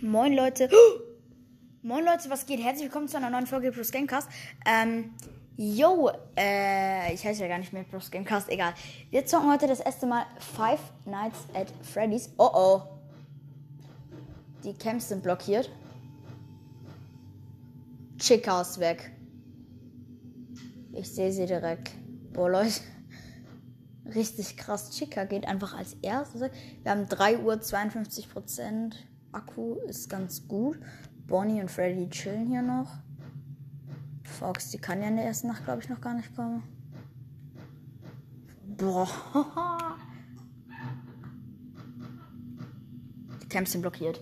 Moin 0.00 0.32
Leute. 0.32 0.70
Moin 1.82 2.04
Leute, 2.04 2.30
was 2.30 2.46
geht? 2.46 2.62
Herzlich 2.62 2.84
willkommen 2.84 3.08
zu 3.08 3.16
einer 3.16 3.30
neuen 3.30 3.46
Folge 3.46 3.72
Plus 3.72 3.90
Gamecast. 3.90 4.28
Ähm, 4.66 5.14
yo, 5.56 6.10
äh, 6.36 7.12
ich 7.12 7.24
heiße 7.24 7.42
ja 7.42 7.48
gar 7.48 7.58
nicht 7.58 7.72
mehr 7.72 7.84
Plus 7.84 8.10
Gamecast, 8.10 8.48
egal. 8.48 8.74
Wir 9.10 9.26
zocken 9.26 9.50
heute 9.50 9.66
das 9.66 9.80
erste 9.80 10.06
Mal 10.06 10.24
Five 10.38 10.80
Nights 11.04 11.46
at 11.54 11.66
Freddy's. 11.82 12.30
Oh 12.38 12.50
oh. 12.52 12.82
Die 14.64 14.74
Camps 14.74 15.08
sind 15.08 15.22
blockiert. 15.22 15.70
Chica 18.18 18.60
ist 18.60 18.80
weg. 18.80 19.12
Ich 20.92 21.12
sehe 21.14 21.32
sie 21.32 21.46
direkt. 21.46 21.92
Boah, 22.32 22.50
Leute. 22.50 22.80
Richtig 24.14 24.56
krass. 24.56 24.90
Chica 24.90 25.24
geht 25.24 25.46
einfach 25.46 25.76
als 25.76 25.94
erstes. 26.02 26.40
Wir 26.82 26.90
haben 26.90 27.06
3 27.08 27.38
Uhr 27.38 27.60
52 27.60 28.30
Prozent. 28.30 28.96
Akku 29.38 29.74
ist 29.86 30.10
ganz 30.10 30.48
gut. 30.48 30.80
Bonnie 31.28 31.60
und 31.60 31.70
Freddy 31.70 32.08
chillen 32.10 32.48
hier 32.48 32.62
noch. 32.62 32.90
Fox, 34.24 34.70
die 34.70 34.78
kann 34.78 35.00
ja 35.00 35.08
in 35.08 35.16
der 35.16 35.26
ersten 35.26 35.46
Nacht, 35.46 35.64
glaube 35.64 35.80
ich, 35.80 35.88
noch 35.88 36.00
gar 36.00 36.14
nicht 36.14 36.34
kommen. 36.34 36.64
Boah. 38.76 39.08
Die 43.42 43.48
Camps 43.48 43.72
sind 43.72 43.82
blockiert. 43.82 44.20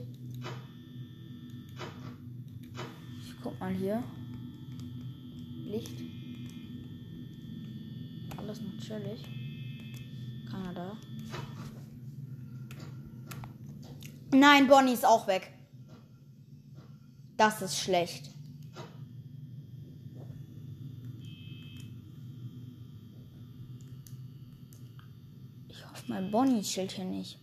Ich 3.20 3.34
guck 3.42 3.58
mal 3.58 3.72
hier. 3.72 4.02
Licht. 5.64 6.02
Alles 8.36 8.60
noch 8.60 9.35
Nein, 14.38 14.68
Bonnie 14.68 14.92
ist 14.92 15.06
auch 15.06 15.26
weg. 15.26 15.50
Das 17.38 17.62
ist 17.62 17.78
schlecht. 17.78 18.30
Ich 25.68 25.82
hoffe 25.88 26.12
mal, 26.12 26.22
Bonnie 26.30 26.60
chillt 26.60 26.92
hier 26.92 27.06
nicht. 27.06 27.40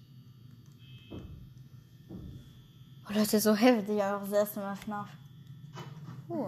Oh, 3.10 3.14
Leute, 3.14 3.40
so 3.40 3.56
heftig 3.56 4.04
auch 4.04 4.22
das 4.22 4.32
erste 4.32 4.60
Mal 4.60 4.76
FNAF. 4.76 5.10
Uh. 6.30 6.46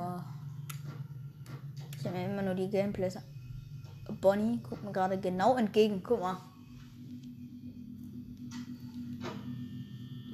Ich 1.98 2.06
habe 2.06 2.18
mir 2.18 2.26
immer 2.26 2.44
nur 2.44 2.54
die 2.54 2.70
Gameplays. 2.70 3.18
Bonnie 4.22 4.60
guckt 4.62 4.84
mir 4.84 4.92
gerade 4.92 5.20
genau 5.20 5.56
entgegen. 5.56 6.04
Guck 6.04 6.22
mal. 6.22 6.38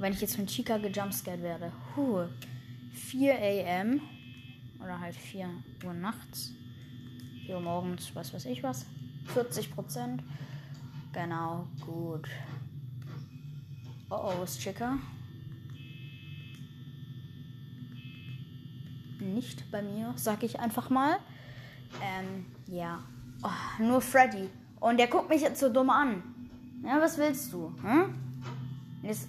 Wenn 0.02 0.13
ich 0.13 0.21
jetzt 0.21 0.35
von 0.35 0.47
Chica 0.47 0.80
gejumpscared 0.80 1.44
werde. 1.44 1.71
Huh. 1.95 2.25
4 2.91 3.35
am. 3.67 4.02
Oder 4.83 4.99
halt 4.99 5.16
4 5.16 5.47
Uhr 5.85 5.94
nachts. 5.94 6.53
4 7.45 7.53
Uhr 7.53 7.61
morgens, 7.61 8.09
was 8.16 8.33
weiß 8.33 8.45
ich 8.45 8.63
was. 8.63 8.88
40 9.27 9.69
Prozent. 9.69 10.23
Genau, 11.13 11.67
gut. 11.85 12.27
Oh 14.09 14.33
oh, 14.39 14.44
ist 14.44 14.59
Chica. 14.59 14.97
Nicht 19.19 19.69
bei 19.69 19.83
mir, 19.83 20.13
sag 20.16 20.41
ich 20.41 20.59
einfach 20.59 20.89
mal. 20.89 21.17
Ähm, 22.02 22.47
ja. 22.66 23.03
Oh, 23.44 23.83
nur 23.83 24.02
Freddy. 24.02 24.49
Und 24.79 24.97
der 24.97 25.07
guckt 25.07 25.29
mich 25.29 25.41
jetzt 25.41 25.59
so 25.59 25.72
dumm 25.72 25.91
an. 25.91 26.23
Ja, 26.83 26.99
was 26.99 27.19
willst 27.19 27.53
du? 27.53 27.72
Hm? 27.83 28.16
Jetzt, 29.03 29.27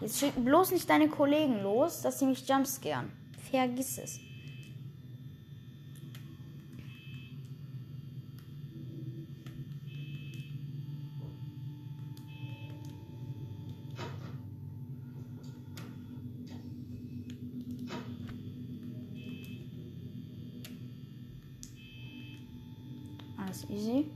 jetzt 0.00 0.18
schick 0.18 0.44
bloß 0.44 0.72
nicht 0.72 0.88
deine 0.88 1.08
Kollegen 1.08 1.62
los, 1.62 2.02
dass 2.02 2.18
sie 2.18 2.26
mich 2.26 2.48
jumpscaren. 2.48 3.10
Vergiss 3.50 3.98
es. 3.98 4.20
Alles 23.36 23.68
easy. 23.68 24.06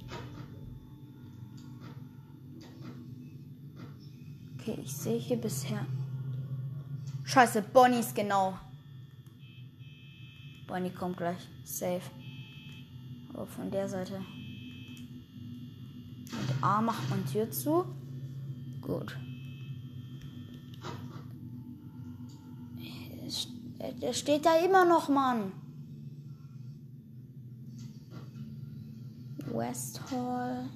Okay, 4.61 4.79
ich 4.83 4.94
sehe 5.05 5.19
hier 5.19 5.37
bisher. 5.37 5.87
Scheiße, 7.25 7.61
Bonnie 7.61 8.01
ist 8.01 8.15
genau. 8.15 8.59
Bonnie 10.67 10.91
kommt 10.91 11.19
gleich. 11.19 11.47
Safe. 11.63 12.01
Aber 13.35 13.47
von 13.47 13.71
der 13.71 13.87
Seite. 13.87 14.19
Mit 16.31 16.63
A 16.63 16.81
macht 16.81 17.09
man 17.11 17.25
Tür 17.27 17.51
zu. 17.51 17.85
Gut. 18.81 19.19
Der 24.01 24.15
steht 24.15 24.47
da 24.47 24.57
immer 24.65 24.87
noch, 24.87 25.11
Mann. 25.11 25.53
West 29.53 30.01
Hall. 30.11 30.71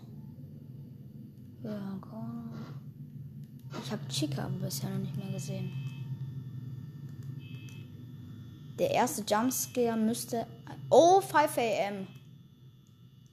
Ja, 1.62 1.98
komm. 2.02 2.57
Ich 3.88 3.92
habe 3.92 4.06
Chica 4.10 4.50
bisher 4.60 4.90
noch 4.90 4.98
nicht 4.98 5.16
mehr 5.16 5.32
gesehen. 5.32 5.72
Der 8.78 8.90
erste 8.90 9.22
Jumpscare 9.22 9.96
müsste. 9.96 10.46
Oh, 10.90 11.22
5 11.22 11.56
am. 11.56 12.06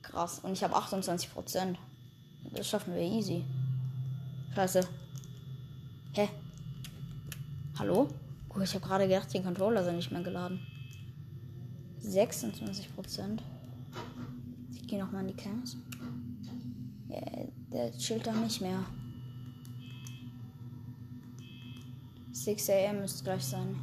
Krass. 0.01 0.39
Und 0.39 0.53
ich 0.53 0.63
habe 0.63 0.73
28 0.73 1.33
Prozent. 1.33 1.77
Das 2.53 2.69
schaffen 2.69 2.95
wir 2.95 3.01
easy. 3.01 3.44
Scheiße. 4.55 4.88
Hä? 6.13 6.29
Hallo? 7.77 8.07
Oh, 8.47 8.61
ich 8.61 8.73
habe 8.75 8.85
gerade 8.85 9.09
gedacht, 9.09 9.33
die 9.33 9.44
Controller 9.44 9.83
sind 9.83 9.97
nicht 9.97 10.13
mehr 10.13 10.23
geladen. 10.23 10.65
26 11.99 12.95
Prozent. 12.95 13.44
Ich 14.73 14.88
gehe 14.88 15.03
nochmal 15.03 15.23
in 15.23 15.35
die 15.35 15.44
Cams. 15.44 15.75
Ja, 17.09 17.19
der 17.73 17.91
chillt 17.97 18.25
da 18.25 18.31
nicht 18.31 18.61
mehr. 18.61 18.85
6 22.45 22.69
am 22.69 23.00
müsste 23.00 23.23
gleich 23.23 23.44
sein. 23.44 23.75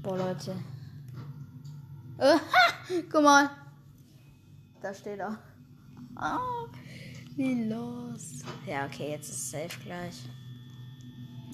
Boah, 0.00 0.16
Leute. 0.16 0.54
Aha, 2.18 2.40
guck 3.10 3.22
mal. 3.24 3.50
Da 4.80 4.94
steht 4.94 5.18
er. 5.18 5.36
Ah, 6.14 6.38
wie 7.34 7.64
los. 7.64 8.44
Ja, 8.64 8.86
okay, 8.86 9.10
jetzt 9.10 9.28
ist 9.28 9.50
safe 9.50 9.76
gleich. 9.82 10.28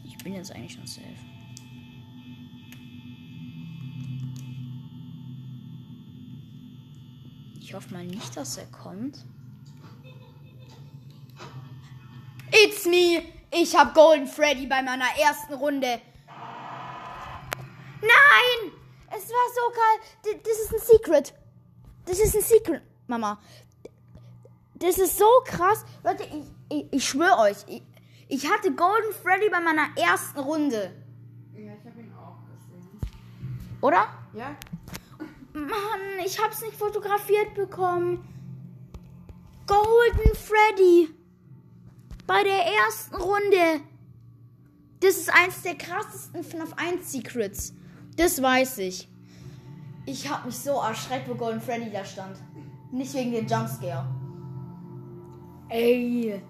Ich 0.05 0.19
bin 0.19 0.35
jetzt 0.35 0.53
eigentlich 0.53 0.75
schon 0.75 0.87
safe. 0.87 1.07
Ich 7.59 7.73
hoffe 7.73 7.95
mal 7.95 8.05
nicht, 8.05 8.37
dass 8.37 8.59
er 8.59 8.67
kommt. 8.67 9.25
It's 12.65 12.87
me! 12.87 13.23
Ich 13.51 13.77
hab 13.77 13.93
Golden 13.93 14.27
Freddy 14.27 14.67
bei 14.67 14.83
meiner 14.83 15.09
ersten 15.21 15.55
Runde. 15.55 16.01
Nein! 18.01 18.73
Es 19.11 19.29
war 19.29 19.49
so 19.55 19.63
geil. 19.73 20.41
Das 20.45 20.59
ist 20.59 20.73
ein 20.73 20.81
Secret. 20.81 21.35
Das 22.05 22.19
ist 22.21 22.37
ein 22.37 22.43
Secret, 22.43 22.83
Mama. 23.09 23.41
Das 24.75 24.99
ist 24.99 25.19
so 25.19 25.27
krass. 25.45 25.85
Leute, 26.05 26.25
ich, 26.25 26.45
ich, 26.69 26.93
ich 26.93 27.09
schwöre 27.09 27.39
euch. 27.39 27.57
Ich, 27.67 27.83
ich 28.29 28.51
hatte 28.51 28.73
Golden 28.73 29.13
Freddy 29.13 29.51
bei 29.51 29.61
meiner 29.61 29.89
ersten 29.97 30.39
Runde. 30.39 30.95
Ja, 31.55 31.73
ich 31.75 31.85
habe 31.85 32.01
ihn 32.01 32.13
auch 32.15 32.39
gesehen. 32.47 33.01
Oder? 33.81 34.09
Ja? 34.35 34.57
Mann, 35.53 36.25
ich 36.25 36.41
hab's 36.41 36.63
nicht 36.63 36.77
fotografiert 36.77 37.55
bekommen. 37.55 38.27
Golden 39.67 40.35
Freddy. 40.37 41.22
Bei 42.33 42.43
der 42.45 42.65
ersten 42.65 43.17
Runde. 43.17 43.85
Das 45.01 45.17
ist 45.19 45.31
eins 45.31 45.61
der 45.61 45.75
krassesten 45.75 46.43
FNAF 46.43 46.73
1 46.79 47.13
Secrets. 47.13 47.75
Das 48.17 48.41
weiß 48.41 48.79
ich. 48.79 49.07
Ich 50.07 50.31
hab 50.31 50.47
mich 50.47 50.57
so 50.57 50.81
erschreckt, 50.81 51.29
wo 51.29 51.35
Golden 51.35 51.61
Freddy 51.61 51.91
da 51.93 52.03
stand. 52.03 52.39
Nicht 52.91 53.13
wegen 53.13 53.33
dem 53.33 53.47
Jumpscare. 53.47 54.07
Ey. 55.69 56.43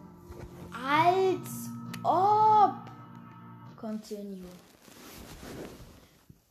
Als 0.70 1.68
ob. 2.04 2.76
Continue. 3.76 4.44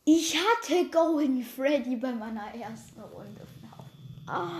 Ich 0.04 0.36
hatte 0.36 0.90
Golden 0.90 1.42
Freddy 1.42 1.96
bei 1.96 2.12
meiner 2.12 2.54
ersten 2.54 3.00
Runde. 3.00 3.46
Ah, 4.26 4.50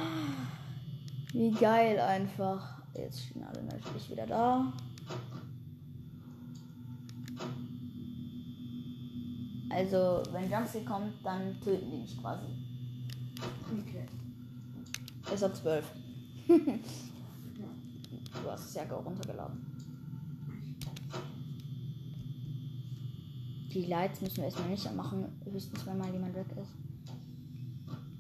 wie 1.34 1.50
geil 1.50 2.00
einfach. 2.00 2.71
Jetzt 2.94 3.24
stehen 3.24 3.44
alle 3.44 3.62
natürlich 3.64 4.10
wieder 4.10 4.26
da. 4.26 4.72
Also, 9.70 10.22
wenn 10.32 10.50
Jumpscare 10.50 10.84
kommt, 10.84 11.24
dann 11.24 11.58
töten 11.60 11.90
die 11.90 11.98
mich 11.98 12.20
quasi. 12.20 12.46
Okay. 13.72 14.04
Ist 15.32 15.44
auf 15.44 15.54
12. 15.54 15.90
du 16.46 16.80
hast 18.50 18.66
es 18.66 18.74
ja 18.74 18.82
auch 18.92 19.04
runtergeladen. 19.04 19.72
Die 23.72 23.86
Lights 23.86 24.20
müssen 24.20 24.36
wir 24.36 24.44
erstmal 24.44 24.68
nicht 24.68 24.94
machen, 24.94 25.24
höchstens 25.50 25.86
wenn 25.86 25.96
mal 25.96 26.12
jemand 26.12 26.34
weg 26.34 26.44
ist. 26.60 26.72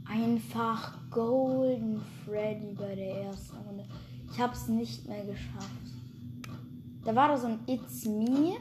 Einfach 0.08 0.96
Golden 1.10 2.00
Freddy 2.24 2.72
bei 2.72 2.94
der 2.94 3.24
ersten 3.24 3.58
Runde. 3.58 3.84
Ich 4.32 4.40
hab's 4.40 4.66
nicht 4.68 5.06
mehr 5.06 5.24
geschafft. 5.24 5.68
Da 7.04 7.14
war 7.14 7.28
da 7.28 7.36
so 7.36 7.48
ein 7.48 7.60
It's 7.66 8.06
Me. 8.06 8.56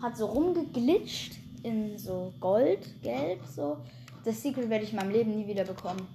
Hat 0.00 0.16
so 0.16 0.26
rumgeglitscht 0.26 1.32
in 1.64 1.98
so 1.98 2.32
Gold, 2.38 3.02
Gelb, 3.02 3.40
so. 3.44 3.78
Das 4.24 4.40
Secret 4.40 4.70
werde 4.70 4.84
ich 4.84 4.90
in 4.90 4.96
meinem 4.96 5.10
Leben 5.10 5.34
nie 5.34 5.48
wieder 5.48 5.64
bekommen. 5.64 6.06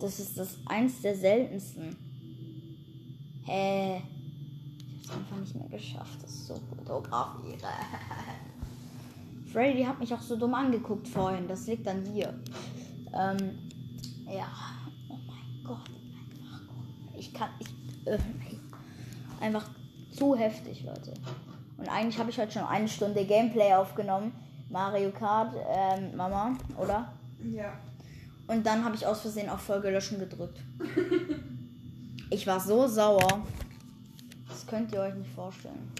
Das 0.00 0.18
ist 0.18 0.38
das 0.38 0.58
eins 0.66 1.02
der 1.02 1.14
seltensten. 1.14 1.94
Hä? 3.44 4.02
Ich 5.02 5.08
hab's 5.08 5.18
einfach 5.18 5.36
nicht 5.36 5.54
mehr 5.54 5.68
geschafft. 5.68 6.22
Das 6.22 6.30
ist 6.30 6.46
so 6.46 6.54
fotografiere. 6.76 7.58
Freddy 9.52 9.82
hat 9.82 9.98
mich 10.00 10.14
auch 10.14 10.22
so 10.22 10.36
dumm 10.36 10.54
angeguckt 10.54 11.08
vorhin. 11.08 11.46
Das 11.46 11.66
liegt 11.66 11.86
an 11.86 12.04
dir. 12.04 12.32
Ähm, 13.12 13.58
ja. 14.26 14.48
Oh 15.68 15.74
Gott. 15.74 15.90
Ich 17.16 17.34
kann. 17.34 17.50
Ich, 17.58 17.68
äh, 18.06 18.18
einfach 19.40 19.68
zu 20.12 20.34
heftig, 20.34 20.84
Leute. 20.84 21.14
Und 21.76 21.88
eigentlich 21.88 22.18
habe 22.18 22.30
ich 22.30 22.38
heute 22.38 22.52
schon 22.52 22.64
eine 22.64 22.88
Stunde 22.88 23.24
Gameplay 23.24 23.74
aufgenommen. 23.74 24.32
Mario 24.70 25.10
Kart, 25.10 25.54
ähm, 25.70 26.16
Mama, 26.16 26.56
oder? 26.76 27.12
Ja. 27.52 27.72
Und 28.46 28.66
dann 28.66 28.84
habe 28.84 28.96
ich 28.96 29.06
aus 29.06 29.20
Versehen 29.20 29.48
auf 29.48 29.60
Folge 29.60 29.90
löschen 29.90 30.18
gedrückt. 30.18 30.60
Ich 32.30 32.46
war 32.46 32.60
so 32.60 32.86
sauer. 32.86 33.46
Das 34.48 34.66
könnt 34.66 34.92
ihr 34.92 35.00
euch 35.00 35.14
nicht 35.14 35.30
vorstellen. 35.30 35.92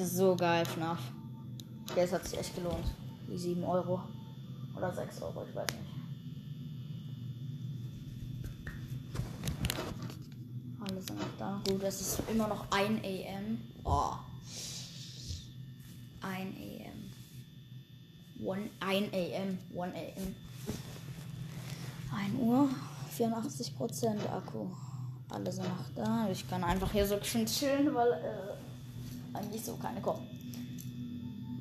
Ist 0.00 0.16
so 0.16 0.36
geil, 0.36 0.64
FNAF. 0.64 0.98
Das 1.94 2.12
hat 2.12 2.26
sich 2.26 2.38
echt 2.38 2.54
gelohnt. 2.54 2.86
Die 3.28 3.36
7 3.36 3.62
Euro. 3.64 4.00
Oder 4.76 4.92
6 4.92 5.22
Euro, 5.22 5.44
ich 5.48 5.54
weiß 5.54 5.66
nicht. 5.66 5.90
Alle 10.80 11.02
sind 11.02 11.18
noch 11.18 11.36
da. 11.38 11.60
Gut, 11.68 11.82
es 11.82 12.00
ist 12.00 12.22
immer 12.30 12.48
noch 12.48 12.70
1 12.70 13.04
AM. 13.04 13.60
Oh. 13.84 14.12
1 16.22 16.56
AM. 16.56 17.10
1 18.46 18.70
1 18.80 19.12
AM. 19.12 19.58
1 19.76 19.94
AM. 19.94 20.34
1 22.16 22.40
Uhr. 22.40 22.68
84 23.10 23.76
Prozent 23.76 24.20
Akku. 24.32 24.66
Alle 25.28 25.52
sind 25.52 25.68
noch 25.68 25.94
da. 25.94 26.28
Ich 26.30 26.48
kann 26.48 26.64
einfach 26.64 26.90
hier 26.90 27.06
so 27.06 27.22
schön 27.22 27.46
chillen, 27.46 27.94
weil 27.94 28.12
äh, 28.12 28.69
eigentlich 29.32 29.64
so 29.64 29.76
keine 29.76 30.00
kommen. 30.00 30.26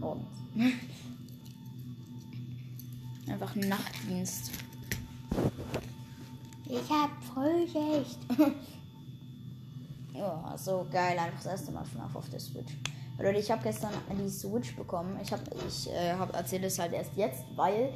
Und. 0.01 0.25
Einfach 3.29 3.55
Nachtdienst. 3.55 4.51
Ich 6.67 6.89
hab 6.89 7.11
Frühschicht. 7.23 8.19
ja, 10.13 10.55
so 10.57 10.87
geil. 10.91 11.17
Einfach 11.19 11.37
das 11.37 11.45
erste 11.45 11.71
Mal 11.71 11.85
FNAF 11.85 12.15
auf 12.15 12.29
der 12.29 12.39
Switch. 12.39 12.73
Leute, 13.19 13.39
ich 13.39 13.51
habe 13.51 13.61
gestern 13.61 13.91
die 14.17 14.29
Switch 14.29 14.75
bekommen. 14.75 15.19
Ich 15.21 15.31
habe 15.31 15.43
ich 15.67 15.89
äh, 15.89 16.13
hab 16.13 16.33
erzählt 16.35 16.63
es 16.63 16.79
halt 16.79 16.93
erst 16.93 17.15
jetzt, 17.17 17.43
weil 17.55 17.93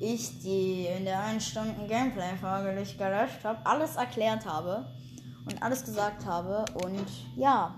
ich 0.00 0.40
die 0.40 0.86
in 0.86 1.04
der 1.04 1.20
1 1.20 1.46
Stunden 1.46 1.86
Gameplay-Folge 1.86 2.72
nicht 2.72 2.98
gelöscht 2.98 3.44
habe, 3.44 3.64
alles 3.64 3.96
erklärt 3.96 4.46
habe 4.46 4.86
und 5.44 5.62
alles 5.62 5.84
gesagt 5.84 6.24
habe. 6.24 6.64
Und 6.82 7.06
ja, 7.36 7.74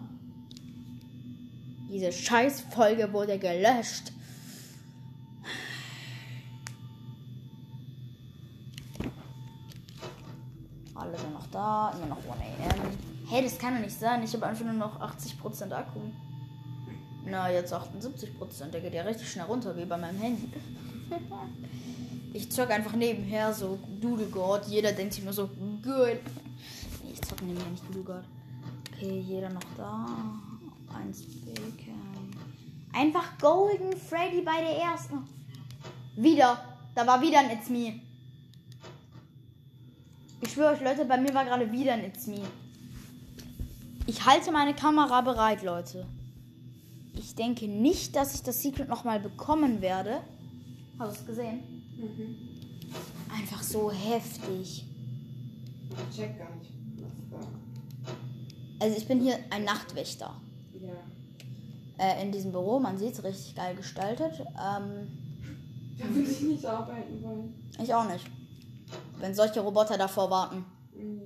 diese 1.88 2.12
Scheiß-Folge 2.12 3.12
wurde 3.12 3.38
gelöscht. 3.38 4.12
Alle 10.94 11.19
sind 11.19 11.32
noch 11.32 11.46
da, 11.48 11.90
immer 11.96 12.06
noch 12.06 12.16
1 12.16 12.75
am. 12.75 12.90
Hey, 13.28 13.42
das 13.42 13.58
kann 13.58 13.75
doch 13.75 13.81
nicht 13.81 13.98
sein. 13.98 14.22
Ich 14.22 14.32
habe 14.34 14.46
einfach 14.46 14.64
nur 14.64 14.75
noch 14.75 15.00
80% 15.00 15.72
Akku. 15.72 16.00
Na, 17.26 17.50
jetzt 17.50 17.72
78%. 17.72 18.70
Der 18.70 18.80
geht 18.80 18.94
ja 18.94 19.02
richtig 19.02 19.30
schnell 19.30 19.46
runter, 19.46 19.76
wie 19.76 19.84
bei 19.84 19.96
meinem 19.96 20.20
Handy. 20.20 20.50
ich 22.32 22.50
zock 22.52 22.70
einfach 22.70 22.92
nebenher 22.92 23.52
so 23.52 23.78
Doodle 24.00 24.26
God. 24.26 24.66
Jeder 24.66 24.92
denkt 24.92 25.14
sich 25.14 25.22
immer 25.22 25.32
so, 25.32 25.46
gut. 25.82 26.20
Ich 27.10 27.20
zock 27.22 27.42
nebenher 27.42 27.70
nicht 27.70 27.87
Doodle 27.88 28.02
God. 28.02 28.25
Okay, 28.92 29.20
jeder 29.20 29.50
noch 29.50 29.64
da. 29.76 30.06
Eins. 30.94 31.24
Einfach 32.94 33.37
Golden 33.38 33.96
Freddy 33.96 34.43
bei 34.43 34.61
der 34.61 34.79
ersten. 34.79 35.26
Wieder. 36.17 36.62
Da 36.94 37.06
war 37.06 37.20
wieder 37.20 37.41
ein 37.41 37.50
It's 37.50 37.69
Me. 37.69 38.00
Ich 40.41 40.52
schwöre 40.52 40.75
euch, 40.75 40.81
Leute, 40.81 41.05
bei 41.05 41.19
mir 41.19 41.35
war 41.35 41.44
gerade 41.44 41.70
wieder 41.73 41.94
ein 41.94 42.05
It's 42.05 42.29
Me. 42.29 42.43
Ich 44.06 44.25
halte 44.25 44.52
meine 44.52 44.75
Kamera 44.75 45.23
bereit, 45.23 45.62
Leute. 45.62 46.06
Ich 47.14 47.35
denke 47.35 47.67
nicht, 47.67 48.14
dass 48.14 48.35
ich 48.35 48.43
das 48.43 48.62
Secret 48.62 48.88
nochmal 48.88 49.19
bekommen 49.19 49.81
werde. 49.81 50.20
Hast 50.99 51.17
du 51.17 51.20
es 51.20 51.26
gesehen? 51.26 51.82
Mhm. 51.97 52.37
Einfach 53.35 53.62
so 53.62 53.90
heftig. 53.90 54.87
Ich 56.11 56.17
check 56.17 56.38
gar 56.38 56.55
nicht. 56.56 56.70
Also 58.79 58.97
ich 58.97 59.08
bin 59.08 59.20
hier 59.20 59.38
ein 59.50 59.64
Nachtwächter. 59.64 60.40
Äh, 61.99 62.23
in 62.23 62.32
diesem 62.32 62.50
Büro. 62.52 62.81
Man 62.81 62.99
sieht 62.99 63.12
es 63.12 63.23
richtig 63.23 63.55
geil 63.55 63.76
gestaltet. 63.76 64.41
Ähm, 64.41 65.08
Da 65.99 66.04
würde 66.09 66.28
ich 66.28 66.40
nicht 66.40 66.66
arbeiten 66.66 67.23
wollen. 67.23 67.54
ich 67.80 67.95
auch 67.95 68.09
nicht. 68.09 68.26
Wenn 69.18 69.35
solche 69.35 69.61
Roboter 69.61 69.97
davor 69.97 70.28
warten. 70.30 70.64
Mhm. 70.97 71.23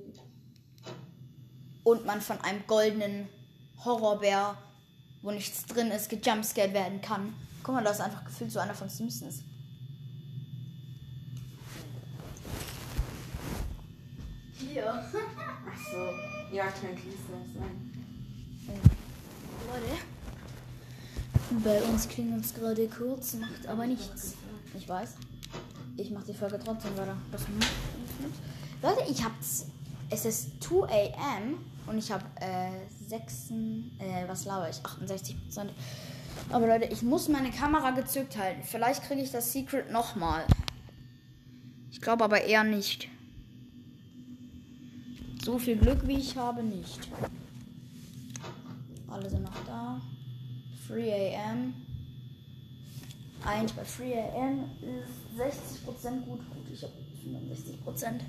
Und 1.85 2.05
man 2.05 2.21
von 2.21 2.39
einem 2.43 2.67
goldenen 2.67 3.29
Horrorbär, 3.83 4.57
wo 5.23 5.31
nichts 5.31 5.65
drin 5.65 5.89
ist, 5.91 6.11
gejumpscared 6.11 6.75
werden 6.75 7.01
kann. 7.01 7.33
Guck 7.63 7.75
mal, 7.75 7.85
das 7.85 7.99
ist 7.99 8.05
einfach 8.05 8.25
gefühlt 8.25 8.53
so 8.53 8.59
einer 8.59 8.75
von 8.75 8.91
Simpsons. 8.91 9.43
Hier. 14.53 14.93
Ach 14.93 15.11
so. 15.91 16.55
Ja, 16.55 16.65
kein 16.65 16.95
Kließer 16.95 17.39
sein. 17.55 17.91
Leute. 19.67 20.18
Bei 21.51 21.83
uns 21.83 22.09
klingelt 22.09 22.45
es 22.45 22.55
gerade 22.55 22.87
kurz, 22.89 23.35
macht 23.35 23.67
aber 23.67 23.87
nichts. 23.87 24.35
Ich 24.77 24.87
weiß. 24.87 25.15
Ich 25.97 26.11
mache 26.11 26.27
die 26.27 26.35
Folge 26.35 26.61
trotzdem 26.63 26.97
weiter. 26.97 27.17
Das 27.33 27.43
Leute, 28.83 29.11
ich 29.11 29.25
hab's. 29.25 29.67
Es 30.11 30.25
ist 30.25 30.63
2 30.63 31.15
am 31.15 31.59
und 31.87 31.99
ich 31.99 32.13
habe 32.13 32.25
äh, 32.41 32.71
6. 33.09 33.51
Äh, 33.99 34.29
was 34.29 34.45
laber 34.45 34.69
ich? 34.69 34.85
68 34.85 35.43
Prozent. 35.43 35.73
Aber 36.51 36.67
Leute, 36.67 36.85
ich 36.87 37.03
muss 37.03 37.29
meine 37.29 37.51
Kamera 37.51 37.91
gezückt 37.93 38.37
halten. 38.37 38.63
Vielleicht 38.63 39.03
kriege 39.05 39.23
ich 39.23 39.31
das 39.31 39.53
Secret 39.53 39.91
nochmal. 39.91 40.45
Ich 41.91 42.01
glaube 42.01 42.25
aber 42.25 42.43
eher 42.43 42.63
nicht. 42.63 43.09
So 45.43 45.59
viel 45.59 45.79
Glück 45.79 46.07
wie 46.07 46.19
ich 46.19 46.37
habe, 46.37 46.63
nicht. 46.63 47.09
Alle 49.09 49.31
sind 49.31 49.45
noch 49.45 49.65
da. 49.67 50.01
3 50.89 51.39
am. 51.39 51.75
Eigentlich 53.45 53.73
bei 53.73 53.83
3 53.83 54.33
am 54.35 54.71
ist 54.83 55.87
60% 55.87 56.21
gut. 56.23 56.41
Gut, 56.51 56.71
ich 56.73 56.83
habe 56.83 56.93
65%. 57.25 58.21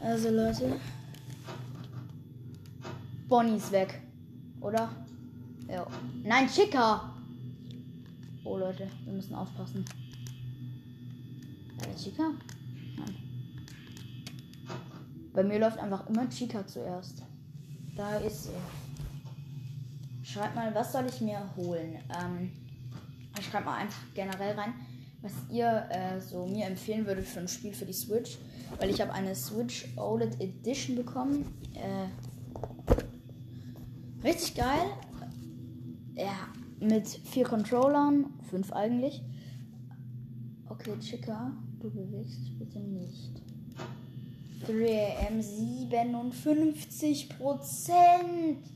Also 0.00 0.30
Leute. 0.30 0.76
Bonnie 3.28 3.56
ist 3.56 3.72
weg. 3.72 4.02
Oder? 4.60 4.90
Ja. 5.68 5.86
Nein, 6.22 6.48
Chica! 6.48 7.14
Oh 8.44 8.58
Leute, 8.58 8.90
wir 9.04 9.12
müssen 9.12 9.34
aufpassen. 9.34 9.84
War 11.78 11.86
der 11.86 11.96
Chica? 11.96 12.30
Nein. 12.98 13.16
Bei 15.32 15.42
mir 15.42 15.58
läuft 15.58 15.78
einfach 15.78 16.06
immer 16.08 16.28
Chica 16.28 16.66
zuerst. 16.66 17.22
Da 17.96 18.16
ist 18.18 18.44
sie. 18.44 18.83
Schreibt 20.24 20.56
mal, 20.56 20.74
was 20.74 20.92
soll 20.92 21.06
ich 21.06 21.20
mir 21.20 21.40
holen? 21.56 21.98
Ähm, 22.18 22.50
ich 23.38 23.46
schreibe 23.46 23.66
mal 23.66 23.76
einfach 23.76 24.02
generell 24.14 24.54
rein, 24.58 24.74
was 25.22 25.32
ihr 25.50 25.86
äh, 25.90 26.20
so 26.20 26.46
mir 26.46 26.66
empfehlen 26.66 27.06
würdet 27.06 27.26
für 27.26 27.40
ein 27.40 27.48
Spiel 27.48 27.72
für 27.72 27.86
die 27.86 27.92
Switch. 27.92 28.38
Weil 28.78 28.90
ich 28.90 29.00
habe 29.00 29.12
eine 29.12 29.34
Switch 29.34 29.86
OLED 29.96 30.40
Edition 30.40 30.96
bekommen. 30.96 31.52
Äh, 31.74 32.08
richtig 34.26 34.54
geil. 34.54 34.90
Ja, 36.14 36.48
mit 36.80 37.06
vier 37.08 37.44
Controllern, 37.44 38.32
fünf 38.50 38.72
eigentlich. 38.72 39.22
Okay, 40.68 40.98
Chica, 41.00 41.52
du 41.80 41.90
bewegst 41.90 42.40
dich 42.40 42.58
bitte 42.58 42.78
nicht. 42.80 43.32
3am 44.66 45.42
57 45.42 47.28
Prozent. 47.28 48.73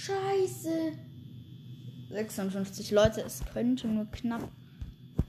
Scheiße. 0.00 0.92
56 2.10 2.90
Leute, 2.90 3.20
es 3.20 3.42
könnte 3.52 3.86
nur 3.86 4.06
knapp 4.06 4.48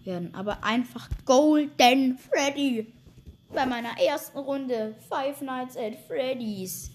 werden, 0.06 0.34
aber 0.34 0.64
einfach 0.64 1.10
Golden 1.26 2.18
Freddy. 2.18 2.94
Bei 3.50 3.66
meiner 3.66 4.00
ersten 4.00 4.38
Runde 4.38 4.96
Five 5.10 5.42
Nights 5.42 5.76
at 5.76 5.96
Freddy's. 6.08 6.90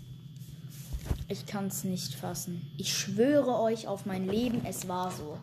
Ich 1.29 1.45
kann 1.45 1.67
es 1.67 1.85
nicht 1.85 2.15
fassen. 2.15 2.63
Ich 2.79 2.97
schwöre 2.97 3.61
euch 3.61 3.87
auf 3.87 4.07
mein 4.07 4.27
Leben, 4.27 4.65
es 4.65 4.89
war 4.89 5.11
so. 5.11 5.39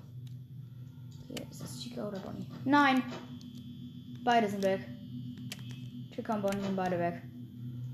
Okay, 1.30 1.46
ist 1.52 1.62
das 1.62 1.80
Chica 1.80 2.08
oder 2.08 2.20
Bonnie? 2.20 2.48
Nein! 2.66 3.04
Beide 4.24 4.50
sind 4.50 4.64
weg. 4.64 4.88
Chica 6.16 6.34
und 6.34 6.42
Bonnie 6.42 6.64
sind 6.64 6.76
beide 6.76 6.98
weg. 6.98 7.22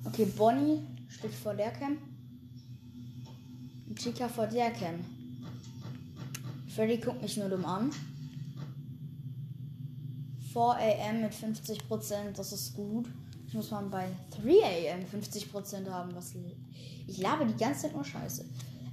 Okay, 0.06 0.26
Bonnie 0.26 0.80
steht 1.10 1.34
vor 1.34 1.54
der 1.54 1.72
Cam. 1.72 1.98
Chica 3.96 4.28
vor 4.28 4.48
der 4.48 4.72
Cam. 4.72 5.04
Freddy 6.76 6.98
guckt 6.98 7.22
mich 7.22 7.38
nur 7.38 7.50
dumm 7.50 7.66
an. 7.66 7.92
4 10.54 10.62
am 11.10 11.22
mit 11.22 11.34
50%, 11.34 12.32
das 12.36 12.52
ist 12.52 12.76
gut. 12.76 13.08
Ich 13.48 13.54
muss 13.54 13.72
mal 13.72 13.84
bei 13.86 14.08
3 14.42 14.94
am 14.94 15.02
50% 15.02 15.90
haben. 15.90 16.16
Was 16.16 16.34
ich 17.08 17.18
labe 17.18 17.46
die 17.46 17.58
ganze 17.58 17.84
Zeit 17.84 17.96
nur 17.96 18.06
Scheiße. 18.06 18.46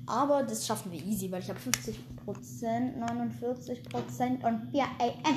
Aber 0.07 0.43
das 0.45 0.67
schaffen 0.67 0.93
wir 0.93 1.05
easy, 1.05 1.31
weil 1.31 1.43
ich 1.43 1.49
habe 1.49 1.59
50%, 1.59 1.95
49% 2.99 4.47
und 4.47 4.71
4 4.71 4.83
am. 4.83 5.37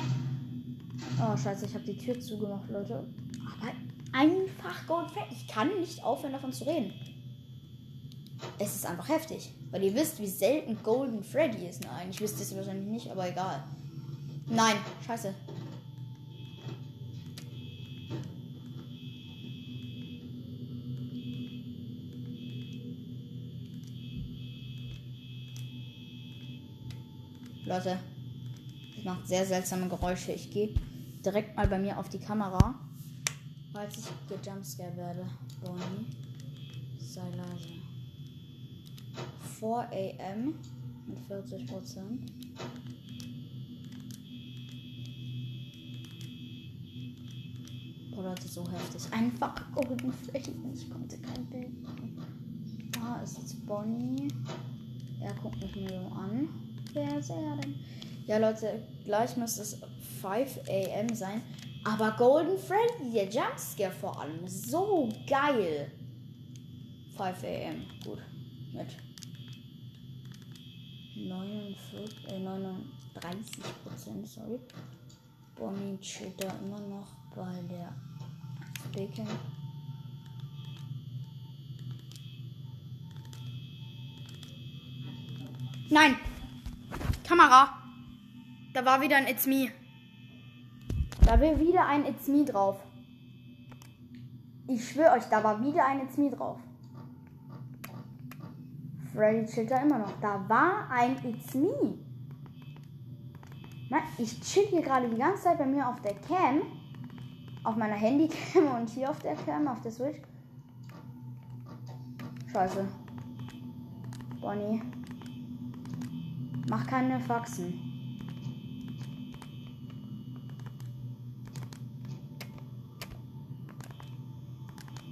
Oh, 1.18 1.36
scheiße, 1.36 1.66
ich 1.66 1.74
habe 1.74 1.84
die 1.84 1.96
Tür 1.96 2.18
zugemacht, 2.20 2.70
Leute. 2.70 3.04
Aber 3.44 3.72
einfach 4.12 4.86
Goldfett. 4.86 5.24
Ich 5.30 5.48
kann 5.48 5.68
nicht 5.80 6.02
aufhören, 6.04 6.32
davon 6.32 6.52
zu 6.52 6.64
reden. 6.66 6.92
Es 8.62 8.74
ist 8.74 8.84
einfach 8.84 9.08
heftig. 9.08 9.54
Weil 9.70 9.84
ihr 9.84 9.94
wisst, 9.94 10.20
wie 10.20 10.26
selten 10.26 10.80
Golden 10.82 11.24
Freddy 11.24 11.66
ist. 11.66 11.82
Nein, 11.82 12.10
ich 12.10 12.20
wisst 12.20 12.38
es 12.40 12.54
wahrscheinlich 12.54 12.88
nicht, 12.88 13.10
aber 13.10 13.26
egal. 13.26 13.64
Nein, 14.46 14.76
scheiße. 15.06 15.34
Leute, 27.64 27.98
das 28.96 29.04
macht 29.04 29.26
sehr 29.26 29.46
seltsame 29.46 29.88
Geräusche. 29.88 30.32
Ich 30.32 30.50
gehe 30.50 30.74
direkt 31.24 31.56
mal 31.56 31.68
bei 31.68 31.78
mir 31.78 31.96
auf 31.96 32.10
die 32.10 32.18
Kamera, 32.18 32.74
falls 33.72 33.96
ich 33.96 34.04
gejumpscare 34.28 34.96
werde. 34.96 35.24
Bonnie, 35.62 36.06
sei 36.98 37.30
leise. 37.30 37.79
4 39.60 39.88
am 40.32 40.54
mit 41.06 41.18
40 41.28 41.66
Prozent. 41.66 42.32
Boah, 48.10 48.24
Leute, 48.24 48.48
so 48.48 48.66
heftig. 48.70 49.12
Einfach 49.12 49.54
Golden 49.72 50.12
Freddy. 50.12 50.52
Ich 50.74 50.90
konnte 50.90 51.18
kein 51.18 51.46
Bild 51.46 51.82
machen. 51.82 52.18
Da 52.92 53.20
ist 53.22 53.38
jetzt 53.38 53.66
Bonnie. 53.66 54.28
Er 55.20 55.34
guckt 55.34 55.60
mich 55.60 55.76
nur 55.76 56.12
an. 56.16 56.48
Wer 56.94 57.18
ist 57.18 57.30
er 57.30 57.56
denn? 57.56 57.74
Ja, 58.26 58.38
Leute, 58.38 58.82
gleich 59.04 59.36
muss 59.36 59.58
es 59.58 59.80
5 60.22 60.60
am 60.68 61.14
sein. 61.14 61.42
Aber 61.84 62.12
Golden 62.12 62.58
Freddy, 62.58 63.12
der 63.12 63.28
Jumpscare 63.28 63.92
vor 63.92 64.20
allem, 64.20 64.46
so 64.46 65.08
geil. 65.26 65.90
5 67.16 67.44
am, 67.44 67.86
gut. 68.04 68.18
Mit 68.72 68.96
49, 71.28 72.28
äh, 72.28 72.38
39 72.38 73.62
Prozent, 73.84 74.26
sorry. 74.26 74.58
Bonnie 75.56 75.98
steht 76.00 76.42
da 76.42 76.48
immer 76.62 76.80
noch 76.80 77.06
bei 77.34 77.52
der 77.68 77.92
Bacon. 78.92 79.26
Nein! 85.90 86.16
Kamera! 87.26 87.76
Da 88.72 88.84
war 88.84 89.00
wieder 89.00 89.16
ein 89.16 89.26
It's 89.26 89.46
Me. 89.46 89.70
Da 91.26 91.40
war 91.40 91.58
wieder 91.58 91.86
ein 91.86 92.06
It's 92.06 92.28
Me 92.28 92.44
drauf. 92.44 92.80
Ich 94.68 94.88
schwöre 94.88 95.12
euch, 95.12 95.24
da 95.24 95.42
war 95.42 95.62
wieder 95.62 95.84
ein 95.84 96.00
It's 96.00 96.16
Me 96.16 96.30
drauf. 96.30 96.58
Freddy 99.14 99.46
chillt 99.46 99.70
da 99.70 99.78
immer 99.78 99.98
noch. 99.98 100.12
Da 100.20 100.44
war 100.48 100.88
ein 100.90 101.16
It's 101.24 101.54
Me. 101.54 101.98
Nein, 103.88 104.02
ich 104.18 104.40
chill 104.40 104.66
hier 104.66 104.82
gerade 104.82 105.08
die 105.08 105.16
ganze 105.16 105.42
Zeit 105.42 105.58
bei 105.58 105.66
mir 105.66 105.88
auf 105.88 106.00
der 106.00 106.14
Cam. 106.14 106.62
Auf 107.64 107.76
meiner 107.76 107.96
Handycam 107.96 108.74
und 108.80 108.88
hier 108.88 109.10
auf 109.10 109.18
der 109.18 109.34
Cam, 109.34 109.66
auf 109.66 109.80
der 109.80 109.90
Switch. 109.90 110.18
Scheiße. 112.52 112.86
Bonnie. 114.40 114.82
Mach 116.68 116.86
keine 116.86 117.18
Faxen. 117.20 117.74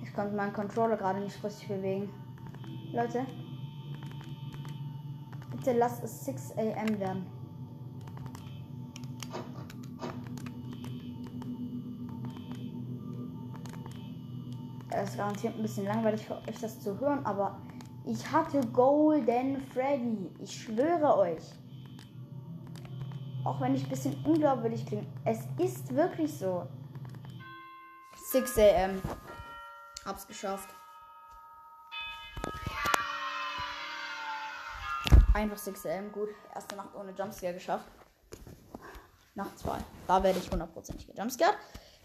Ich 0.03 0.15
konnte 0.15 0.35
meinen 0.35 0.53
Controller 0.53 0.97
gerade 0.97 1.21
nicht 1.21 1.43
richtig 1.45 1.69
bewegen. 1.69 2.09
Leute. 2.93 3.27
Bitte 5.59 5.77
lasst 5.77 6.05
es 6.05 6.25
6 6.25 6.53
am 6.53 7.01
werden. 7.01 7.27
Es 14.91 15.11
ist 15.11 15.17
garantiert 15.17 15.57
ein 15.57 15.63
bisschen 15.63 15.87
langweilig 15.87 16.25
für 16.25 16.37
euch 16.37 16.61
das 16.61 16.81
zu 16.81 16.99
hören, 16.99 17.25
aber 17.27 17.61
ich 18.05 18.31
hatte 18.31 18.61
Golden 18.69 19.61
Freddy. 19.73 20.31
Ich 20.41 20.63
schwöre 20.63 21.17
euch. 21.19 21.43
Auch 23.45 23.61
wenn 23.61 23.75
ich 23.75 23.85
ein 23.85 23.91
bisschen 23.91 24.17
unglaubwürdig 24.25 24.87
klinge. 24.87 25.07
Es 25.25 25.41
ist 25.59 25.95
wirklich 25.95 26.33
so. 26.33 26.67
6 28.31 28.59
am. 28.59 29.03
Hab's 30.05 30.27
geschafft. 30.27 30.78
Einfach 35.35 35.59
6 35.59 35.87
am. 35.87 36.13
Gut. 36.13 36.29
Erste 36.55 36.77
Nacht 36.77 36.95
ohne 36.95 37.13
Jumpscare 37.13 37.55
geschafft. 37.55 37.87
Nacht 39.35 39.59
2. 39.59 39.79
Da 40.07 40.23
werde 40.23 40.39
ich 40.39 40.51
hundertprozentig 40.51 41.07
gejumpscared. 41.07 41.57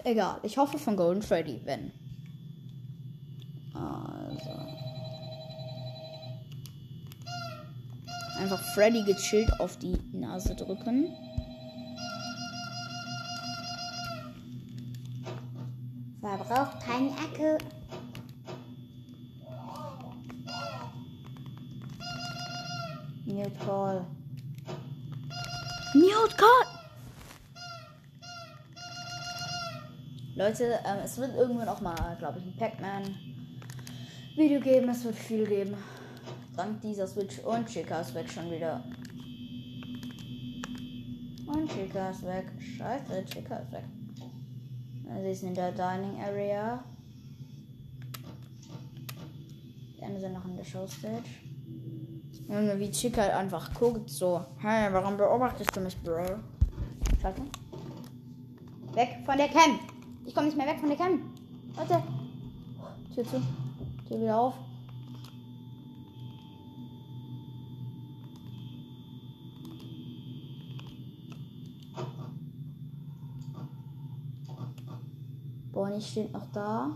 Egal. 0.03 0.39
Ich 0.43 0.57
hoffe 0.57 0.77
von 0.77 0.95
Golden 0.95 1.21
Freddy, 1.21 1.61
wenn. 1.65 1.91
Also. 3.73 4.51
Einfach 8.39 8.61
Freddy 8.73 9.03
gechillt 9.03 9.59
auf 9.59 9.77
die 9.77 9.97
Nase 10.11 10.55
drücken. 10.55 11.15
Verbraucht 16.19 16.79
keine 16.81 17.09
Ecke. 17.09 17.57
Mute 23.43 23.65
Call. 23.65 24.05
Mute 25.95 26.35
Call! 26.37 26.65
Leute, 30.35 30.79
ähm, 30.85 30.99
es 31.03 31.17
wird 31.17 31.35
irgendwann 31.35 31.67
auch 31.67 31.81
mal, 31.81 32.15
glaube 32.19 32.39
ich, 32.39 32.45
ein 32.45 32.55
Pac-Man-Video 32.55 34.61
geben. 34.61 34.87
Es 34.87 35.03
wird 35.03 35.15
viel 35.15 35.45
geben. 35.45 35.75
Dank 36.55 36.79
dieser 36.79 37.05
Switch 37.05 37.39
und 37.39 37.67
Chica 37.67 37.99
ist 37.99 38.15
weg 38.15 38.31
schon 38.31 38.49
wieder. 38.49 38.81
Und 41.45 41.69
Chica 41.69 42.11
ist 42.11 42.23
weg. 42.23 42.45
Scheiße, 42.77 43.25
Chica 43.25 43.57
ist 43.57 43.73
weg. 43.73 43.83
Sie 45.21 45.31
ist 45.31 45.43
in 45.43 45.53
der 45.53 45.73
Dining 45.73 46.17
Area. 46.21 46.81
Die 49.97 50.01
anderen 50.01 50.21
sind 50.21 50.33
noch 50.33 50.45
in 50.45 50.55
der 50.55 50.63
Show 50.63 50.87
Stage. 50.87 51.42
Junge, 52.47 52.79
wie 52.79 52.91
Chica 52.91 53.21
halt 53.21 53.33
einfach 53.33 53.73
guckt, 53.73 54.09
so. 54.09 54.45
Hey, 54.59 54.91
warum 54.91 55.17
beobachtest 55.17 55.75
du 55.75 55.79
mich, 55.79 55.97
Bro? 56.01 56.25
Scheiße. 57.21 57.41
Weg 58.93 59.09
von 59.25 59.37
der 59.37 59.47
Cam. 59.47 59.79
Ich 60.25 60.35
komme 60.35 60.47
nicht 60.47 60.57
mehr 60.57 60.67
weg 60.67 60.79
von 60.79 60.89
der 60.89 60.97
Cam. 60.97 61.33
Leute. 61.77 62.03
Tür 63.13 63.23
zu. 63.23 63.41
Tür 64.07 64.19
wieder 64.19 64.37
auf. 64.37 64.53
Bonnie 75.71 76.01
steht 76.01 76.31
noch 76.31 76.45
da. 76.51 76.91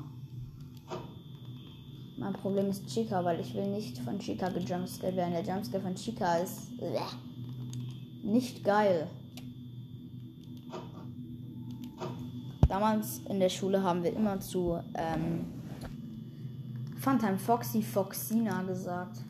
Mein 2.27 2.33
Problem 2.33 2.69
ist 2.69 2.85
Chica, 2.87 3.23
weil 3.23 3.39
ich 3.39 3.55
will 3.55 3.67
nicht 3.67 3.99
von 3.99 4.19
Chica 4.19 4.49
gejumpscared 4.49 5.15
werden. 5.15 5.31
Der 5.31 5.43
Jumpscare 5.43 5.81
von 5.81 5.95
Chica 5.95 6.35
ist 6.39 6.73
äh, 6.81 6.99
nicht 8.21 8.65
geil. 8.65 9.07
Damals 12.67 13.21
in 13.29 13.39
der 13.39 13.47
Schule 13.47 13.81
haben 13.81 14.03
wir 14.03 14.13
immer 14.13 14.41
zu 14.41 14.77
ähm, 14.95 15.45
Funtime 16.99 17.37
Foxy 17.37 17.81
Foxina 17.81 18.61
gesagt. 18.63 19.21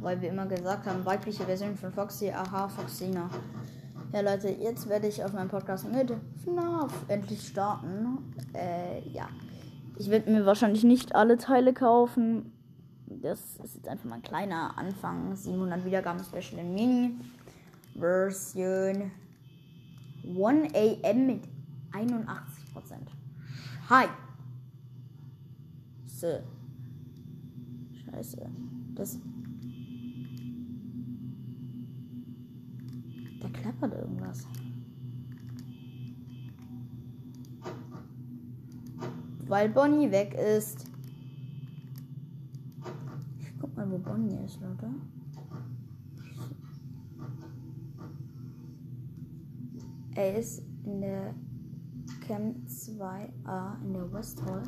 Weil 0.00 0.20
wir 0.20 0.28
immer 0.28 0.46
gesagt 0.46 0.86
haben, 0.86 1.04
weibliche 1.04 1.42
Version 1.42 1.74
von 1.74 1.92
Foxy, 1.92 2.30
aha, 2.30 2.68
Foxina. 2.68 3.28
Ja, 4.12 4.20
Leute, 4.20 4.50
jetzt 4.50 4.88
werde 4.88 5.08
ich 5.08 5.24
auf 5.24 5.32
meinem 5.32 5.48
Podcast 5.48 5.90
mit 5.90 6.14
FNAF 6.44 6.92
endlich 7.08 7.44
starten. 7.44 8.18
Äh, 8.54 9.00
ja. 9.08 9.26
Ich 9.98 10.10
werde 10.10 10.30
mir 10.30 10.44
wahrscheinlich 10.44 10.84
nicht 10.84 11.14
alle 11.14 11.38
Teile 11.38 11.72
kaufen. 11.72 12.52
Das 13.06 13.56
ist 13.58 13.76
jetzt 13.76 13.88
einfach 13.88 14.04
mal 14.04 14.16
ein 14.16 14.22
kleiner 14.22 14.76
Anfang. 14.76 15.34
700 15.34 15.84
Wiedergaben 15.84 16.22
Special 16.22 16.60
in 16.60 16.74
Mini. 16.74 17.14
Version 17.98 19.10
1 20.24 20.74
AM 20.74 21.26
mit 21.26 21.44
81%. 21.92 22.26
Hi. 23.88 24.06
So. 26.06 26.40
Scheiße. 28.04 28.50
Das. 28.94 29.18
Da 33.40 33.48
klappert 33.48 33.94
irgendwas. 33.94 34.46
Weil 39.48 39.68
Bonnie 39.68 40.10
weg 40.10 40.34
ist. 40.34 40.86
Ich 43.38 43.52
guck 43.60 43.76
mal, 43.76 43.90
wo 43.90 43.98
Bonnie 43.98 44.38
ist, 44.44 44.60
Leute. 44.60 44.90
Er 50.16 50.38
ist 50.38 50.62
in 50.84 51.00
der 51.00 51.34
Cam 52.26 52.54
2a 52.66 53.82
in 53.84 53.92
der 53.92 54.12
West 54.12 54.42
Hall. 54.42 54.62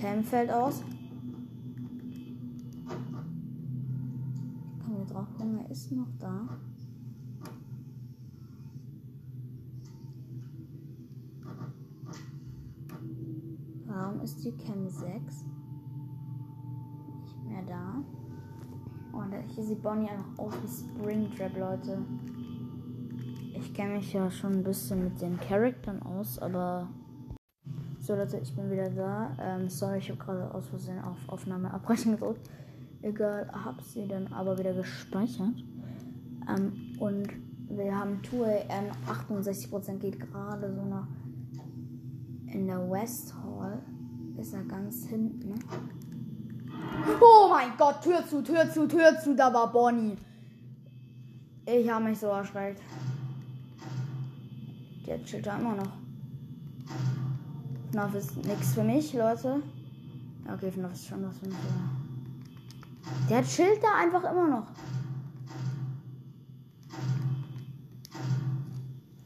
Cam 0.00 0.22
fällt 0.22 0.50
aus. 0.50 0.82
Können 4.84 4.98
wir 4.98 5.06
drauf 5.06 5.28
gucken, 5.38 5.60
er 5.60 5.70
ist 5.70 5.92
noch 5.92 6.08
da. 6.18 6.48
Warum 13.86 14.11
ist 14.22 14.44
die 14.44 14.52
Cam 14.52 14.88
6 14.88 15.44
nicht 17.20 17.44
mehr 17.44 17.62
da? 17.66 18.02
Und 19.12 19.34
hier 19.48 19.64
sieht 19.64 19.82
Bonnie 19.82 20.08
einfach 20.08 20.38
aus 20.38 20.54
wie 20.62 20.68
Springtrap, 20.68 21.58
Leute. 21.58 21.98
Ich 23.54 23.74
kenne 23.74 23.94
mich 23.94 24.12
ja 24.12 24.30
schon 24.30 24.52
ein 24.52 24.62
bisschen 24.62 25.04
mit 25.04 25.20
den 25.20 25.38
Charaktern 25.38 26.00
aus, 26.02 26.38
aber. 26.38 26.88
So, 28.00 28.14
Leute, 28.14 28.38
ich 28.38 28.54
bin 28.54 28.70
wieder 28.70 28.90
da. 28.90 29.36
Ähm, 29.40 29.68
sorry, 29.68 29.98
ich 29.98 30.08
habe 30.08 30.18
gerade 30.18 30.54
aus 30.54 30.66
Versehen 30.68 31.00
auf 31.00 31.18
Aufnahme 31.28 31.72
abbrechen 31.72 32.12
gedrückt. 32.12 32.48
Egal, 33.02 33.50
hab 33.52 33.80
sie 33.82 34.06
dann 34.08 34.28
aber 34.28 34.58
wieder 34.58 34.72
gespeichert. 34.72 35.64
Ähm, 36.48 36.96
und 36.98 37.28
wir 37.68 37.96
haben 37.96 38.20
2 38.24 38.66
am 38.68 39.14
68% 39.14 39.98
geht 39.98 40.20
gerade 40.20 40.72
so 40.74 40.84
nach. 40.84 41.06
In 42.46 42.66
der 42.66 42.90
West 42.90 43.34
Hall 43.34 43.82
ist 44.42 44.54
er 44.54 44.64
ganz 44.64 45.06
hinten. 45.06 45.50
Ne? 45.50 45.54
Oh 47.20 47.48
mein 47.48 47.76
Gott, 47.78 48.02
Tür 48.02 48.26
zu, 48.26 48.42
Tür 48.42 48.68
zu, 48.70 48.88
Tür 48.88 49.16
zu, 49.22 49.34
da 49.36 49.54
war 49.54 49.72
Bonnie. 49.72 50.16
Ich 51.64 51.88
habe 51.88 52.04
mich 52.06 52.18
so 52.18 52.26
erschreckt. 52.26 52.82
Der 55.06 55.24
chillt 55.24 55.46
da 55.46 55.58
immer 55.58 55.76
noch. 55.76 55.92
FNAF 57.92 58.14
ist 58.14 58.36
nichts 58.44 58.74
für 58.74 58.82
mich, 58.82 59.12
Leute. 59.12 59.62
Okay, 60.52 60.72
FNAF 60.72 60.92
ist 60.92 61.06
schon 61.06 61.24
was 61.24 61.38
für 61.38 61.46
mich. 61.46 61.54
Ja. 61.54 63.28
Der 63.30 63.44
chillt 63.44 63.82
da 63.82 64.00
einfach 64.02 64.24
immer 64.28 64.48
noch. 64.48 64.66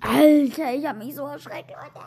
Alter, 0.01 0.75
ich 0.75 0.87
hab 0.87 0.99
mich 0.99 1.15
so 1.15 1.27
erschreckt, 1.27 1.71
Leute. 1.71 2.07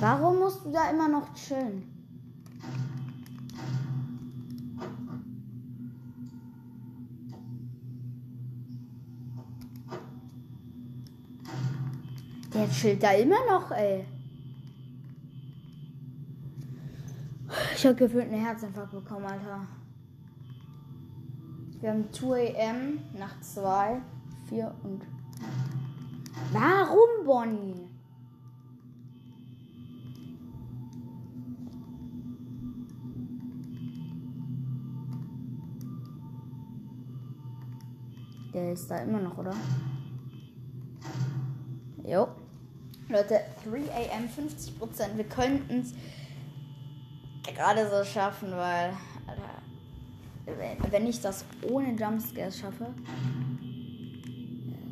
Warum 0.00 0.38
musst 0.38 0.64
du 0.64 0.70
da 0.72 0.90
immer 0.90 1.08
noch 1.08 1.34
chillen? 1.34 1.84
Der 12.54 12.68
chillt 12.70 13.02
da 13.02 13.12
immer 13.12 13.36
noch, 13.46 13.70
ey. 13.72 14.06
Ich 17.74 17.86
hab 17.86 17.98
gefühlt 17.98 18.32
einen 18.32 18.42
Herzinfarkt 18.42 18.92
bekommen, 18.92 19.26
Alter. 19.26 19.66
Wir 21.80 21.90
haben 21.90 22.10
2 22.10 22.54
am 22.68 22.98
nach 23.18 23.38
2, 23.40 24.00
4 24.48 24.74
und. 24.82 25.02
Warum, 26.52 27.26
Bonnie? 27.26 27.89
Der 38.52 38.72
ist 38.72 38.90
da 38.90 38.98
immer 38.98 39.20
noch, 39.20 39.38
oder? 39.38 39.54
Jo. 42.04 42.28
Leute, 43.08 43.40
3 43.64 44.10
am 44.12 44.24
50%. 44.24 45.16
Wir 45.16 45.24
könnten 45.24 45.80
es 45.80 45.94
gerade 47.42 47.88
so 47.88 48.04
schaffen, 48.04 48.50
weil, 48.52 48.92
Alter, 49.26 50.90
wenn 50.90 51.06
ich 51.06 51.20
das 51.20 51.44
ohne 51.68 51.92
Jumpscares 51.92 52.58
schaffe, 52.58 52.94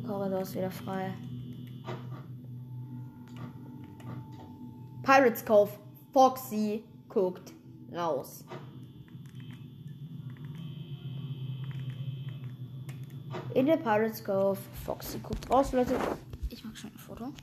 Korridor 0.05 0.41
ist 0.41 0.55
wieder 0.55 0.71
frei. 0.71 1.13
Pirates 5.03 5.45
Cove, 5.45 5.71
Foxy 6.11 6.83
guckt 7.07 7.53
raus. 7.93 8.43
In 13.55 13.65
der 13.65 13.77
Pirates 13.77 14.23
Cove, 14.23 14.59
Foxy 14.85 15.17
guckt 15.19 15.49
raus, 15.49 15.71
Leute. 15.73 15.95
Ich 16.49 16.63
mach 16.63 16.75
schon 16.75 16.91
ein 16.91 16.97
Foto. 16.97 17.33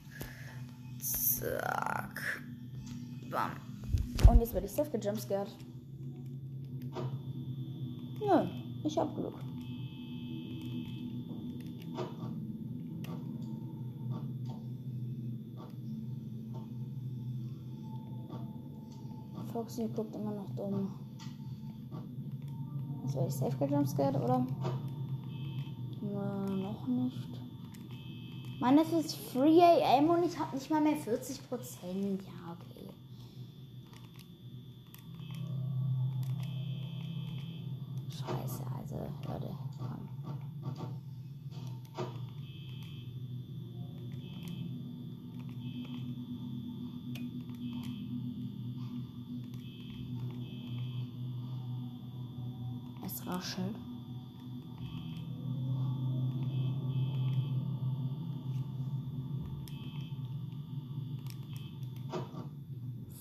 Zack. 0.99 2.42
Bam. 3.29 3.51
Und 4.31 4.40
jetzt 4.40 4.55
werde 4.55 4.66
ich 4.66 4.73
safe 4.73 4.97
gejumpscared. 4.97 5.55
Ja, 8.21 8.47
ich 8.85 8.97
hab 8.97 9.14
Glück. 9.14 9.35
Foxy 19.53 19.88
guckt 19.88 20.14
immer 20.14 20.33
noch 20.33 20.51
dumm. 20.51 20.88
Jetzt 23.03 23.14
werde 23.16 23.29
ich 23.29 23.35
safe 23.35 23.57
gejumpscared, 23.57 24.16
oder? 24.16 24.47
Nicht. 27.07 27.40
Mann, 28.59 28.79
es 28.79 28.92
ist 28.92 29.16
3 29.35 29.99
am 29.99 30.11
und 30.11 30.25
ich 30.25 30.37
habe 30.38 30.57
nicht 30.57 30.71
mal 30.71 30.81
mehr 30.81 30.97
40 30.97 31.49
Prozent. 31.49 32.23
Ja, 32.23 32.53
okay. 32.53 32.88
Scheiße, 38.11 38.62
also, 38.77 38.97
Leute, 39.29 39.55
komm. 39.79 40.09
Es 53.05 53.27
raschelt. 53.27 53.77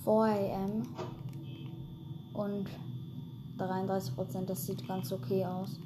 Four 0.04 0.26
AM 0.26 0.84
und 2.34 2.70
33 4.06 4.16
Prozent. 4.16 4.50
Das 4.50 4.66
sieht 4.66 4.88
ganz 4.88 5.12
okay 5.12 5.46
aus. 5.46 5.80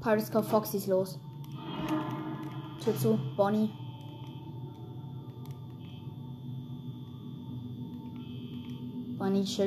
Pirates 0.00 0.30
Cove 0.30 0.44
Foxy 0.44 0.76
ist 0.76 0.86
los. 0.86 1.18
Tür 2.84 2.96
zu, 2.96 3.18
Bonnie. 3.36 3.70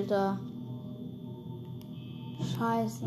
Da. 0.08 0.40
Scheiße. 2.58 3.06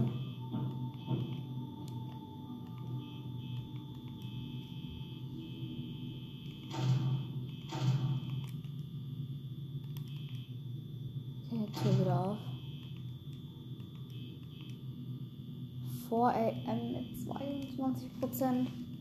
Tür 11.82 12.00
wieder 12.00 12.20
auf. 12.20 12.38
4 16.08 16.18
AM 16.18 16.92
mit 16.92 17.18
22 17.24 18.20
Prozent. 18.20 18.91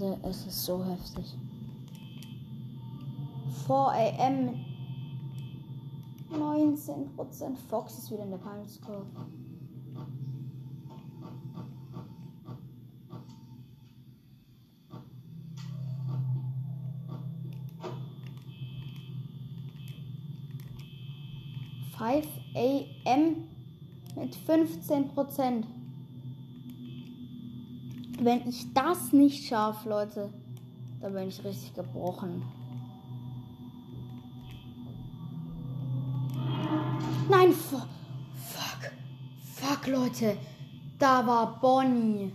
Leute, 0.00 0.18
es 0.22 0.46
ist 0.46 0.64
so 0.64 0.82
heftig. 0.82 1.36
4 3.66 3.76
AM 3.76 4.54
19%. 6.32 7.56
Fox 7.68 7.98
ist 7.98 8.10
wieder 8.10 8.22
in 8.22 8.30
der 8.30 8.38
Pirates 8.38 8.80
Cove. 8.80 9.06
Five 21.98 22.26
AM 22.54 23.48
mit 24.16 24.34
15%. 24.34 25.64
Wenn 28.22 28.46
ich 28.46 28.70
das 28.74 29.14
nicht 29.14 29.48
schaffe, 29.48 29.88
Leute, 29.88 30.30
dann 31.00 31.14
bin 31.14 31.28
ich 31.28 31.42
richtig 31.42 31.74
gebrochen. 31.74 32.42
Nein, 37.30 37.52
fuck, 37.52 37.88
fuck, 38.34 38.92
fuck, 39.54 39.86
Leute. 39.86 40.36
Da 40.98 41.26
war 41.26 41.58
Bonnie. 41.60 42.30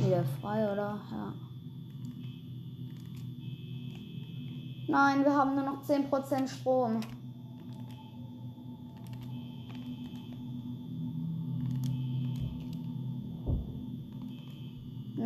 Wieder 0.00 0.24
frei, 0.40 0.72
oder? 0.72 1.00
Ja. 1.12 1.34
Nein, 4.88 5.24
wir 5.24 5.32
haben 5.32 5.54
nur 5.54 5.64
noch 5.64 5.84
10% 5.84 6.48
Strom. 6.48 7.00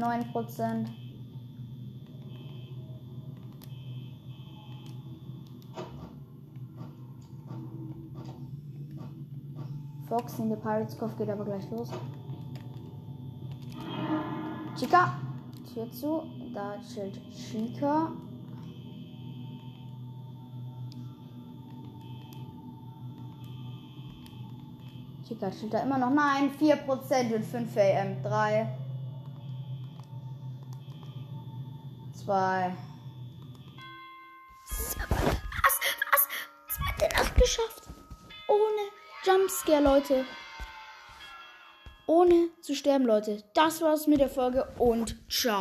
Neun 0.02 0.24
Prozent. 0.32 0.90
Fox 10.08 10.40
in 10.40 10.48
der 10.48 10.56
Pirates 10.56 10.98
Cove 10.98 11.14
geht 11.16 11.30
aber 11.30 11.44
gleich 11.44 11.70
los. 11.70 11.88
Chica, 14.76 15.14
Tür 15.72 15.88
zu. 15.92 16.24
Da 16.52 16.74
chillt 16.80 17.20
Chica. 17.30 18.10
Chica 25.28 25.48
chillt 25.48 25.72
da 25.72 25.78
immer 25.84 25.98
noch. 25.98 26.10
Nein, 26.10 26.50
4% 26.60 27.36
und 27.36 27.44
5 27.44 27.76
AM. 27.76 28.20
3. 28.24 28.81
2. 32.24 32.76
Was? 34.66 34.96
Was? 35.08 36.28
Der 37.00 37.08
Nacht 37.08 37.34
geschafft? 37.34 37.88
Ohne 38.48 38.82
Jumpscare, 39.24 39.82
Leute. 39.82 40.24
Ohne 42.06 42.48
zu 42.60 42.74
sterben, 42.74 43.06
Leute. 43.06 43.42
Das 43.54 43.80
war's 43.80 44.06
mit 44.06 44.20
der 44.20 44.28
Folge 44.28 44.68
und 44.78 45.16
ciao. 45.30 45.60